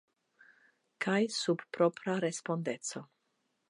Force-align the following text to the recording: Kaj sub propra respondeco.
Kaj 1.05 1.19
sub 1.41 1.63
propra 1.79 2.19
respondeco. 2.29 3.09